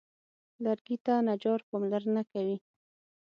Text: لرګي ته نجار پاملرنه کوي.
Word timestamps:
لرګي 0.63 0.97
ته 1.05 1.13
نجار 1.27 1.59
پاملرنه 1.69 2.21
کوي. 2.31 2.57